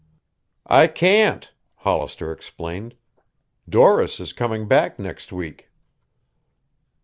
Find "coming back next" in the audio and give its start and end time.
4.33-5.31